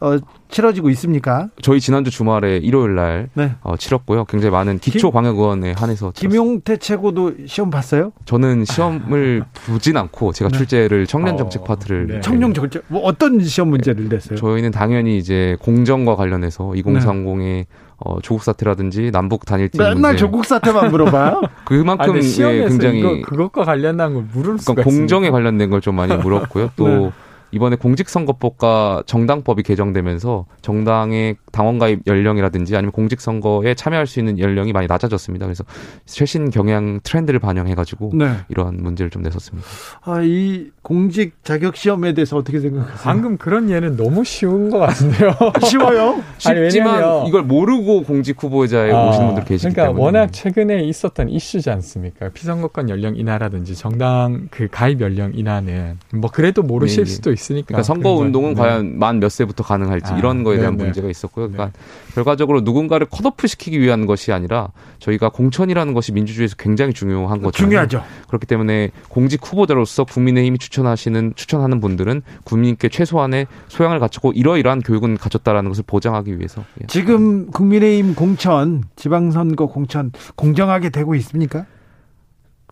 잘 0.01 0.15
어, 0.15 0.19
치러지고 0.49 0.89
있습니까? 0.89 1.49
저희 1.61 1.79
지난주 1.79 2.09
주말에 2.09 2.57
일요일 2.57 2.95
날 2.95 3.29
네. 3.35 3.53
어, 3.61 3.77
치렀고요. 3.77 4.25
굉장히 4.25 4.51
많은 4.51 4.79
기초 4.79 5.11
광역의원에 5.11 5.75
한해서 5.77 6.11
김용태 6.13 6.77
최고도 6.77 7.33
시험 7.45 7.69
봤어요? 7.69 8.11
저는 8.25 8.65
시험을 8.65 9.43
보진 9.67 9.95
않고 9.97 10.33
제가 10.33 10.49
네. 10.49 10.57
출제를 10.57 11.05
청년 11.05 11.37
정책 11.37 11.61
어, 11.61 11.65
파트를 11.65 12.07
네. 12.07 12.21
청년 12.21 12.53
정책 12.53 12.83
뭐 12.87 13.01
어떤 13.01 13.39
시험 13.41 13.69
문제를 13.69 14.09
냈어요? 14.09 14.37
저희는 14.37 14.71
당연히 14.71 15.17
이제 15.17 15.55
공정과 15.61 16.15
관련해서 16.15 16.71
2030의 16.71 17.65
어, 18.03 18.19
조국 18.21 18.43
사태라든지 18.43 19.11
남북 19.11 19.45
단일팀 19.45 19.77
맨날 19.77 19.93
문제. 20.13 20.15
조국 20.17 20.45
사태만 20.45 20.89
물어봐요. 20.89 21.41
그만큼 21.65 22.15
아, 22.15 22.17
예, 22.17 22.67
굉장히 22.67 23.21
그것과 23.21 23.63
관련한 23.63 24.15
걸 24.15 24.23
물을 24.33 24.57
수가 24.57 24.73
그러니까 24.73 24.83
공정에 24.83 25.29
관련된 25.29 25.69
걸 25.69 25.81
좀 25.81 25.95
많이 25.95 26.15
물었고요. 26.15 26.71
또 26.75 26.87
네. 26.89 27.11
이번에 27.51 27.75
공직선거법과 27.75 29.03
정당법이 29.05 29.63
개정되면서 29.63 30.45
정당의 30.61 31.35
당원 31.51 31.79
가입 31.79 32.01
연령이라든지 32.05 32.75
아니면 32.75 32.91
공직 32.91 33.21
선거에 33.21 33.73
참여할 33.75 34.07
수 34.07 34.19
있는 34.19 34.37
연령이 34.39 34.73
많이 34.73 34.87
낮아졌습니다. 34.87 35.45
그래서 35.45 35.63
최신 36.05 36.49
경향 36.49 36.99
트렌드를 37.03 37.39
반영해 37.39 37.73
가지고 37.75 38.11
네. 38.13 38.31
이러한 38.49 38.77
문제를 38.81 39.09
좀 39.09 39.21
냈었습니다. 39.21 39.65
아, 40.01 40.21
이 40.21 40.71
공직 40.81 41.43
자격 41.43 41.75
시험에 41.75 42.13
대해서 42.13 42.35
어떻게 42.37 42.59
생각하세요? 42.59 42.97
방금 43.03 43.37
그런 43.37 43.69
예는 43.69 43.95
너무 43.95 44.23
쉬운 44.23 44.69
것 44.69 44.79
같은데요. 44.79 45.31
쉬워요? 45.63 46.21
쉽지만 46.37 47.03
아니, 47.03 47.29
이걸 47.29 47.43
모르고 47.43 48.03
공직 48.03 48.41
후보자에 48.43 48.91
아, 48.91 49.09
오시는 49.09 49.27
분들 49.27 49.45
계시기 49.45 49.73
그러니까 49.73 49.93
때문에. 49.93 50.03
워낙 50.03 50.31
최근에 50.33 50.83
있었던 50.83 51.29
이슈지 51.29 51.69
않습니까? 51.69 52.29
피선거권 52.29 52.89
연령 52.89 53.15
인하라든지 53.15 53.75
정당 53.75 54.47
그 54.51 54.67
가입 54.69 54.99
연령 55.01 55.31
인하는 55.35 55.97
뭐 56.13 56.29
그래도 56.29 56.63
모르실 56.63 57.03
네, 57.05 57.09
네. 57.09 57.15
수도 57.15 57.31
있으니까. 57.31 57.67
그러니까 57.67 57.83
선거 57.83 58.11
운동은 58.13 58.55
네. 58.55 58.61
과연 58.61 58.99
만 58.99 59.21
몇 59.21 59.29
세부터 59.29 59.63
가능할지 59.63 60.13
아, 60.13 60.17
이런 60.17 60.43
거에 60.43 60.57
대한 60.57 60.75
네네. 60.77 60.85
문제가 60.85 61.07
있었고요. 61.07 61.40
그러니까 61.47 61.77
네. 61.77 62.13
결과적으로 62.13 62.61
누군가를 62.61 63.07
컷오프 63.09 63.47
시키기 63.47 63.79
위한 63.79 64.05
것이 64.05 64.31
아니라 64.31 64.69
저희가 64.99 65.29
공천이라는 65.29 65.93
것이 65.93 66.11
민주주의에서 66.11 66.55
굉장히 66.57 66.93
중요한 66.93 67.41
거죠. 67.41 67.57
중요하죠. 67.57 68.03
그렇기 68.27 68.45
때문에 68.45 68.91
공직 69.09 69.39
후보자로서 69.43 70.03
국민의힘이 70.05 70.57
추천하시는 70.57 71.33
추천하는 71.35 71.79
분들은 71.79 72.21
국민께 72.43 72.89
최소한의 72.89 73.47
소양을 73.67 73.99
갖추고 73.99 74.33
이러이러한 74.33 74.81
교육은 74.81 75.17
갖췄다라는 75.17 75.69
것을 75.69 75.83
보장하기 75.87 76.37
위해서. 76.37 76.63
예. 76.81 76.87
지금 76.87 77.49
국민의힘 77.51 78.15
공천 78.15 78.83
지방선거 78.95 79.67
공천 79.67 80.11
공정하게 80.35 80.89
되고 80.89 81.15
있습니까? 81.15 81.65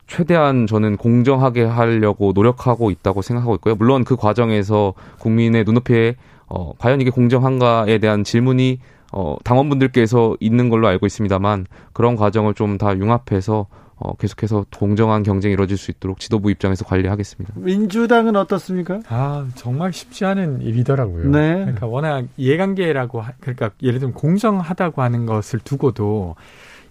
최대한 0.09 0.65
저는 0.65 0.97
공정하게 0.97 1.63
하려고 1.63 2.31
노력하고 2.33 2.89
있다고 2.89 3.21
생각하고 3.21 3.55
있고요. 3.55 3.75
물론 3.75 4.03
그 4.03 4.15
과정에서 4.15 4.95
국민의 5.19 5.63
눈높이에 5.63 6.15
어, 6.49 6.73
과연 6.77 7.01
이게 7.01 7.09
공정한가에 7.09 7.97
대한 7.99 8.23
질문이 8.23 8.79
어, 9.11 9.37
당원분들께서 9.43 10.37
있는 10.39 10.69
걸로 10.69 10.87
알고 10.87 11.05
있습니다만 11.05 11.65
그런 11.93 12.15
과정을 12.15 12.53
좀 12.53 12.77
다 12.77 12.95
융합해서 12.97 13.67
어, 14.01 14.15
계속해서 14.15 14.65
공정한 14.77 15.23
경쟁이 15.23 15.53
이루어질 15.53 15.75
수 15.77 15.91
있도록 15.91 16.19
지도부 16.19 16.49
입장에서 16.51 16.85
관리하겠습니다. 16.85 17.53
민주당은 17.57 18.35
어떻습니까? 18.37 18.99
아 19.09 19.45
정말 19.55 19.91
쉽지 19.91 20.23
않은 20.23 20.61
일이더라고요. 20.61 21.29
네. 21.31 21.55
그러니까 21.55 21.85
워낙 21.87 22.25
이해관계라고 22.37 23.23
그러니까 23.41 23.71
예를 23.83 23.99
들면 23.99 24.13
공정하다고 24.13 25.01
하는 25.01 25.25
것을 25.25 25.59
두고도 25.59 26.35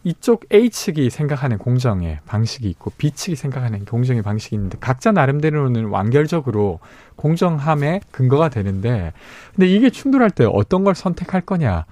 이쪽 0.04 0.44
A 0.52 0.70
측이 0.70 1.10
생각하는 1.10 1.58
공정의 1.58 2.20
방식이 2.26 2.68
있고 2.70 2.92
B 2.96 3.10
측이 3.10 3.36
생각하는 3.36 3.84
공정의 3.84 4.22
방식이 4.22 4.56
있는데 4.56 4.78
각자 4.80 5.12
나름대로는 5.12 5.86
완결적으로 5.86 6.80
공정함의 7.16 8.00
근거가 8.10 8.48
되는데 8.48 9.12
근데 9.54 9.68
이게 9.68 9.90
충돌할 9.90 10.30
때 10.30 10.44
어떤 10.44 10.84
걸 10.84 10.94
선택할 10.94 11.42
거냐 11.42 11.84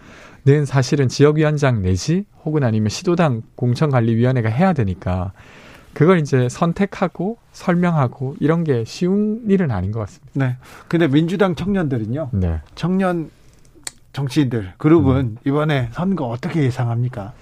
는 0.47 0.65
사실은 0.65 1.09
지역위원장 1.09 1.83
내지 1.83 2.25
혹은 2.45 2.63
아니면 2.63 2.89
시도당 2.89 3.43
공천관리위원회가 3.57 4.49
해야 4.49 4.73
되니까 4.75 5.33
그걸 5.93 6.21
이제 6.21 6.49
선택하고 6.49 7.39
설명하고 7.51 8.37
이런 8.39 8.63
게 8.63 8.85
쉬운 8.85 9.43
일은 9.49 9.73
아닌 9.73 9.91
것 9.91 9.99
같습니다. 10.01 10.33
네. 10.35 10.57
근데 10.87 11.09
민주당 11.09 11.57
청년들은요. 11.57 12.29
네. 12.35 12.61
청년 12.77 13.31
정치인들 14.13 14.75
그룹은 14.77 15.17
음. 15.17 15.37
이번에 15.45 15.89
선거 15.93 16.27
어떻게 16.27 16.63
예상합니까? 16.63 17.33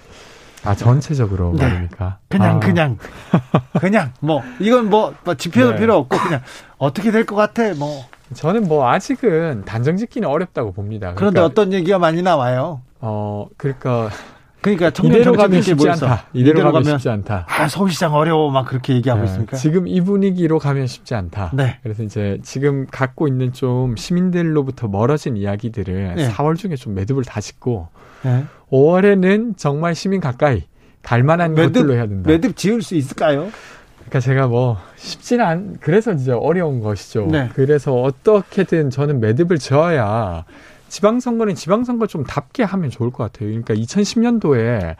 아 0.65 0.75
전체적으로 0.75 1.53
네. 1.57 1.63
말입니까? 1.63 2.19
그냥 2.29 2.55
아. 2.57 2.59
그냥 2.59 2.97
그냥 3.79 4.13
뭐 4.19 4.41
이건 4.59 4.89
뭐, 4.89 5.13
뭐 5.23 5.35
지표도 5.35 5.71
네. 5.73 5.77
필요 5.77 5.95
없고 5.97 6.17
그냥 6.17 6.41
어떻게 6.77 7.11
될 7.11 7.25
것 7.25 7.35
같아 7.35 7.73
뭐. 7.75 8.05
저는 8.33 8.67
뭐 8.67 8.89
아직은 8.89 9.63
단정 9.65 9.97
짓기는 9.97 10.27
어렵다고 10.27 10.71
봅니다. 10.71 11.13
그런데 11.15 11.39
그러니까, 11.39 11.45
어떤 11.45 11.73
얘기가 11.73 11.99
많이 11.99 12.21
나와요. 12.23 12.81
어 12.99 13.45
그러니까 13.57 14.09
그러니까 14.61 14.87
이대로 15.03 15.33
가면 15.33 15.61
쉽지 15.61 15.87
않다. 15.89 16.23
이대로, 16.33 16.57
이대로 16.59 16.71
가면, 16.71 16.97
쉽지 16.97 17.07
않다. 17.09 17.45
아 17.47 17.67
서울시장 17.67 18.15
어려워 18.15 18.49
막 18.49 18.65
그렇게 18.65 18.95
얘기하고 18.95 19.21
네, 19.21 19.27
있습니까? 19.27 19.57
지금 19.57 19.87
이 19.87 20.01
분위기로 20.01 20.57
가면 20.57 20.87
쉽지 20.87 21.13
않다. 21.13 21.51
네. 21.53 21.77
그래서 21.83 22.01
이제 22.01 22.39
지금 22.41 22.87
갖고 22.89 23.27
있는 23.27 23.53
좀 23.53 23.95
시민들로부터 23.95 24.87
멀어진 24.87 25.37
이야기들을 25.37 26.15
네. 26.15 26.31
4월 26.31 26.57
중에 26.57 26.75
좀 26.77 26.95
매듭을 26.95 27.25
다 27.25 27.41
짓고 27.41 27.89
네. 28.23 28.43
5월에는 28.75 29.57
정말 29.57 29.95
시민 29.95 30.19
가까이 30.19 30.63
갈 31.01 31.23
만한 31.23 31.53
매듭, 31.53 31.73
것들로 31.73 31.93
해야 31.93 32.07
된다. 32.07 32.29
매듭 32.29 32.55
지을 32.57 32.81
수 32.81 32.95
있을까요? 32.95 33.49
그러니까 33.99 34.19
제가 34.19 34.47
뭐 34.47 34.77
쉽지는 34.97 35.45
않 35.45 35.77
그래서 35.79 36.13
이제 36.13 36.31
어려운 36.31 36.81
것이죠. 36.81 37.27
네. 37.31 37.49
그래서 37.53 37.93
어떻게든 37.93 38.89
저는 38.89 39.19
매듭을 39.19 39.57
지어야 39.59 40.45
지방선거는 40.89 41.55
지방선거 41.55 42.07
좀 42.07 42.23
답게 42.23 42.63
하면 42.63 42.89
좋을 42.89 43.11
것 43.11 43.23
같아요. 43.23 43.49
그러니까 43.49 43.73
2010년도에 43.73 44.95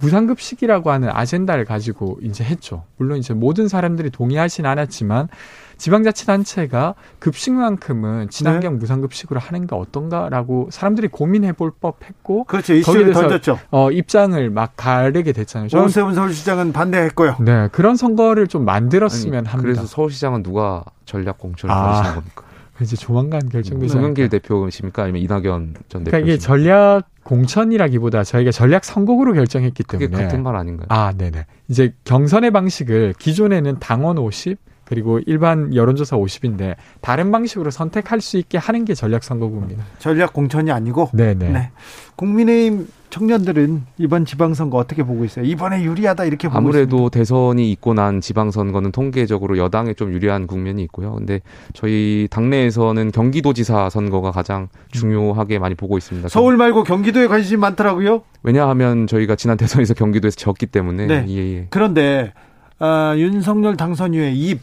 무상급식이라고 0.00 0.90
하는 0.90 1.08
아젠다를 1.10 1.64
가지고 1.64 2.18
이제 2.22 2.42
했죠. 2.44 2.84
물론 2.96 3.18
이제 3.18 3.34
모든 3.34 3.68
사람들이 3.68 4.10
동의하진 4.10 4.66
않았지만 4.66 5.28
지방자치단체가 5.76 6.94
급식만큼은 7.18 8.30
친환경 8.30 8.74
네. 8.74 8.78
무상급식으로 8.78 9.40
하는 9.40 9.66
게 9.66 9.74
어떤가라고 9.74 10.68
사람들이 10.70 11.08
고민해 11.08 11.52
볼 11.52 11.72
법했고 11.80 12.44
그렇죠 12.44 12.74
이슈를 12.74 13.12
던졌죠. 13.12 13.58
어, 13.70 13.90
입장을 13.90 14.50
막 14.50 14.72
가르게 14.76 15.32
됐잖아요. 15.32 15.68
오세훈 15.72 16.14
서울시장은 16.14 16.72
반대했고요. 16.72 17.36
네 17.40 17.68
그런 17.72 17.96
선거를 17.96 18.46
좀 18.46 18.64
만들었으면 18.64 19.38
아니, 19.40 19.48
합니다. 19.48 19.62
그래서 19.62 19.86
서울시장은 19.86 20.42
누가 20.42 20.84
전략 21.04 21.38
공천을 21.38 21.74
아. 21.74 21.84
벌이시는 21.84 22.14
겁니까? 22.14 22.42
이제 22.80 22.96
조만간 22.96 23.48
결정되지 23.48 23.92
송영길 23.92 24.28
대표십니까 24.28 25.04
아니면 25.04 25.22
이낙연 25.22 25.74
전 25.88 26.04
대표? 26.04 26.10
그러니까 26.10 26.18
이게 26.18 26.38
전략 26.38 27.02
공천이라기보다 27.22 28.24
저희가 28.24 28.50
전략 28.50 28.84
선곡으로 28.84 29.34
결정했기 29.34 29.84
때문에 29.84 30.08
그게 30.08 30.22
같은 30.24 30.42
말 30.42 30.56
아닌가요? 30.56 30.86
아, 30.88 31.12
네네. 31.16 31.46
이제 31.68 31.94
경선의 32.04 32.50
방식을 32.50 33.14
기존에는 33.18 33.78
당원 33.78 34.18
50 34.18 34.58
그리고 34.92 35.20
일반 35.24 35.74
여론조사 35.74 36.18
50인데 36.18 36.76
다른 37.00 37.32
방식으로 37.32 37.70
선택할 37.70 38.20
수 38.20 38.36
있게 38.36 38.58
하는 38.58 38.84
게 38.84 38.92
전략 38.92 39.24
선거구입니다. 39.24 39.82
전략 39.98 40.34
공천이 40.34 40.70
아니고. 40.70 41.08
네네. 41.14 41.48
네. 41.48 41.70
국민의힘 42.16 42.88
청년들은 43.08 43.84
이번 43.96 44.26
지방선거 44.26 44.76
어떻게 44.76 45.02
보고 45.02 45.24
있어요? 45.24 45.46
이번에 45.46 45.82
유리하다 45.82 46.26
이렇게 46.26 46.48
보고 46.48 46.58
아무래도 46.58 46.96
있습니다. 46.96 47.18
대선이 47.18 47.72
있고 47.72 47.94
난 47.94 48.20
지방선거는 48.20 48.92
통계적으로 48.92 49.56
여당에 49.56 49.94
좀 49.94 50.12
유리한 50.12 50.46
국면이 50.46 50.82
있고요. 50.82 51.14
근데 51.14 51.40
저희 51.72 52.28
당내에서는 52.30 53.12
경기도지사 53.12 53.88
선거가 53.88 54.30
가장 54.30 54.68
중요하게 54.90 55.58
많이 55.58 55.74
보고 55.74 55.96
있습니다. 55.96 56.28
서울 56.28 56.58
말고 56.58 56.84
경기도에 56.84 57.28
관심이 57.28 57.58
많더라고요. 57.58 58.24
왜냐하면 58.42 59.06
저희가 59.06 59.36
지난 59.36 59.56
대선에서 59.56 59.94
경기도에서 59.94 60.36
졌기 60.36 60.66
때문에. 60.66 61.06
네. 61.06 61.24
예, 61.28 61.36
예. 61.36 61.66
그런데 61.70 62.34
어, 62.78 63.14
윤석열 63.16 63.76
당선 63.76 64.12
이후에 64.12 64.32
입 64.32 64.60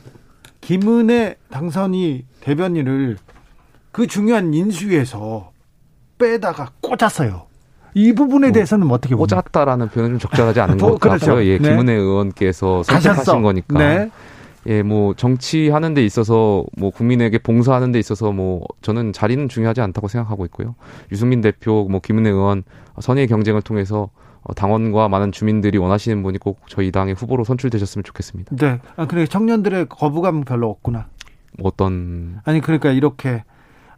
김은혜 0.61 1.35
당선이 1.49 2.25
대변인을 2.41 3.17
그 3.91 4.07
중요한 4.07 4.53
인수위에서 4.53 5.51
빼다가 6.17 6.71
꽂았어요. 6.81 7.47
이 7.95 8.13
부분에 8.13 8.47
뭐, 8.47 8.53
대해서는 8.53 8.89
어떻게 8.91 9.15
봅니까? 9.15 9.41
꽂았다라는 9.41 9.89
표현은 9.89 10.19
좀 10.19 10.29
적절하지 10.29 10.59
않은 10.61 10.77
것 10.77 10.99
그렇죠. 10.99 11.25
같고요. 11.25 11.45
예, 11.45 11.57
네. 11.57 11.69
김은혜 11.69 11.93
의원께서 11.93 12.83
선택하신 12.83 13.41
거니까. 13.41 13.79
네. 13.79 14.11
예, 14.67 14.83
뭐 14.83 15.13
정치하는 15.13 15.93
데 15.93 16.05
있어서 16.05 16.65
뭐 16.77 16.91
국민에게 16.91 17.39
봉사하는 17.39 17.91
데 17.91 17.99
있어서 17.99 18.31
뭐 18.31 18.63
저는 18.81 19.13
자리는 19.13 19.47
중요하지 19.47 19.81
않다고 19.81 20.07
생각하고 20.07 20.45
있고요. 20.45 20.75
유승민 21.11 21.41
대표, 21.41 21.87
뭐 21.89 22.01
김은혜 22.01 22.29
의원 22.29 22.63
선의 22.99 23.27
경쟁을 23.27 23.61
통해서 23.61 24.03
어, 24.03 24.09
당원과 24.55 25.09
많은 25.09 25.31
주민들이 25.31 25.77
원하시는 25.77 26.23
분이 26.23 26.37
꼭 26.39 26.61
저희 26.67 26.91
당의 26.91 27.13
후보로 27.13 27.43
선출되셨으면 27.43 28.03
좋겠습니다. 28.03 28.55
네. 28.55 28.79
아, 28.95 29.05
그래 29.05 29.25
청년들의 29.27 29.87
거부감 29.89 30.43
별로 30.43 30.69
없구나. 30.69 31.07
어떤 31.63 32.39
아니 32.45 32.61
그러니까 32.61 32.91
이렇게 32.91 33.43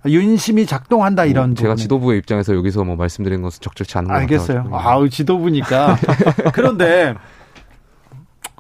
윤심이 0.06 0.66
작동한다 0.66 1.26
이런 1.26 1.50
뭐 1.50 1.56
제가 1.56 1.70
부분에. 1.74 1.82
지도부의 1.84 2.18
입장에서 2.20 2.56
여기서 2.56 2.84
뭐 2.84 2.96
말씀드리는 2.96 3.42
것은 3.44 3.62
적절치 3.62 3.98
않은 4.00 4.08
것. 4.08 4.14
알겠어요. 4.16 4.68
아우 4.72 5.10
지도부니까 5.10 5.96
그런데 6.54 7.14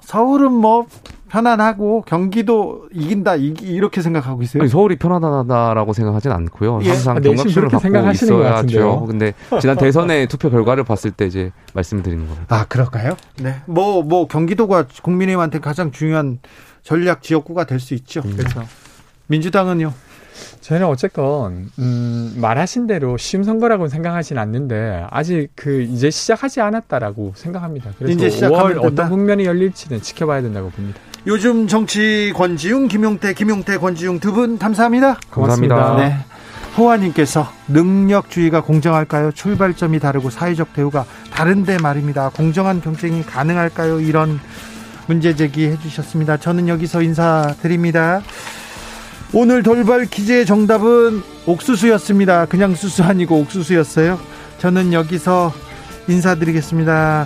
서울은 0.01 0.51
뭐 0.51 0.85
편안하고 1.31 2.03
경기도 2.05 2.89
이긴다 2.93 3.35
이렇게 3.37 4.01
생각하고 4.01 4.41
있어요. 4.41 4.63
아니, 4.63 4.69
서울이 4.69 4.97
편안하다라고 4.97 5.93
생각하진 5.93 6.29
않고요. 6.29 6.81
예. 6.83 6.89
항상 6.89 7.15
아, 7.15 7.19
경각심을 7.21 7.69
갖고 7.69 8.11
있어야죠. 8.11 9.05
근데 9.07 9.33
지난 9.61 9.77
대선의 9.77 10.27
투표 10.29 10.49
결과를 10.49 10.83
봤을 10.83 11.11
때 11.11 11.25
이제 11.25 11.51
말씀드리는 11.73 12.27
겁니다. 12.27 12.53
아 12.53 12.65
그럴까요? 12.65 13.15
네. 13.41 13.55
뭐뭐 13.65 14.03
뭐 14.03 14.27
경기도가 14.27 14.87
국민의힘한테 15.01 15.59
가장 15.59 15.91
중요한 15.91 16.39
전략 16.83 17.21
지역구가 17.21 17.63
될 17.63 17.79
수 17.79 17.93
있죠. 17.93 18.21
음. 18.25 18.35
그렇죠. 18.35 18.63
민주당은요? 19.27 19.93
저는 20.59 20.85
어쨌건 20.85 21.69
음, 21.79 22.33
말하신 22.37 22.87
대로 22.87 23.15
쉬운 23.17 23.43
선거라고는 23.43 23.89
생각하진 23.89 24.37
않는데 24.37 25.05
아직 25.09 25.49
그 25.55 25.81
이제 25.81 26.09
시작하지 26.11 26.59
않았다라고 26.61 27.33
생각합니다. 27.35 27.91
그래서 27.97 28.13
이제 28.13 28.47
5월 28.47 28.73
된다? 28.73 28.81
어떤 28.87 29.09
국면이 29.09 29.45
열릴지는 29.45 30.01
지켜봐야 30.01 30.41
된다고 30.41 30.69
봅니다. 30.69 30.99
요즘 31.27 31.67
정치 31.67 32.33
권지웅, 32.35 32.87
김용태, 32.87 33.33
김용태, 33.33 33.77
권지웅 33.77 34.19
두 34.19 34.31
분 34.33 34.57
감사합니다. 34.57 35.17
고맙습니다. 35.29 35.75
고맙습니다. 35.75 35.95
네. 36.09 36.17
호화님께서 36.77 37.51
능력주의가 37.67 38.61
공정할까요? 38.61 39.31
출발점이 39.33 39.99
다르고 39.99 40.29
사회적 40.29 40.73
대우가 40.73 41.05
다른데 41.31 41.79
말입니다. 41.79 42.29
공정한 42.29 42.81
경쟁이 42.81 43.23
가능할까요? 43.23 43.99
이런 43.99 44.39
문제 45.07 45.35
제기해 45.35 45.77
주셨습니다. 45.79 46.37
저는 46.37 46.69
여기서 46.69 47.01
인사드립니다. 47.01 48.21
오늘 49.33 49.63
돌발 49.63 50.05
퀴즈의 50.05 50.45
정답은 50.45 51.21
옥수수였습니다. 51.45 52.45
그냥 52.45 52.73
수수 52.73 53.03
아니고 53.03 53.37
옥수수였어요. 53.41 54.17
저는 54.59 54.93
여기서 54.93 55.53
인사드리겠습니다. 56.07 57.25